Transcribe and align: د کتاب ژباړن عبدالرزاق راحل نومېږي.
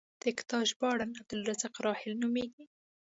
د 0.21 0.23
کتاب 0.37 0.63
ژباړن 0.69 1.11
عبدالرزاق 1.19 1.75
راحل 1.85 2.13
نومېږي. 2.21 2.65